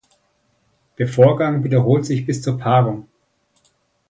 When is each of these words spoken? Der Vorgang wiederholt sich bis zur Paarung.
Der 0.97 1.07
Vorgang 1.07 1.63
wiederholt 1.63 2.07
sich 2.07 2.25
bis 2.25 2.41
zur 2.41 2.57
Paarung. 2.57 3.07